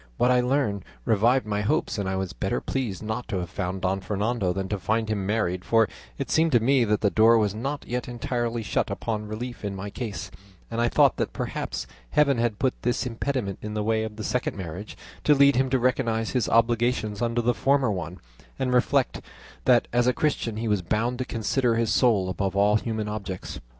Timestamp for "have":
3.37-3.51